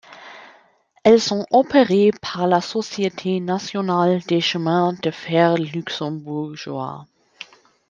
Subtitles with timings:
[1.03, 7.05] Elles sont opérées par la Société nationale des chemins de fer luxembourgeois.